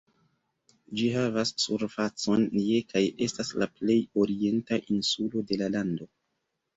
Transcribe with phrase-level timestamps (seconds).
[0.99, 6.09] Ĝi havas surfacon je kaj estas la plej orienta insulo de la lando.